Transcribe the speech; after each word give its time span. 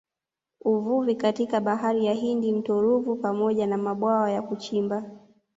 Uvuvi 0.61 1.15
katika 1.15 1.59
Bahari 1.61 2.05
ya 2.05 2.13
Hindi 2.13 2.51
mto 2.51 2.81
Ruvu 2.81 3.15
pamoja 3.15 3.67
na 3.67 3.77
mabwawa 3.77 4.31
ya 4.31 4.41
kuchimba 4.41 5.09